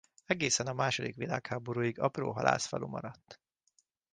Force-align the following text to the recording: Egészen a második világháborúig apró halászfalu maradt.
Egészen 0.25 0.67
a 0.67 0.73
második 0.73 1.15
világháborúig 1.15 1.99
apró 1.99 2.31
halászfalu 2.31 2.87
maradt. 2.87 3.39